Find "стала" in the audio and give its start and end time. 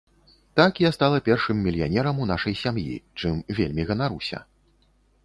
0.95-1.19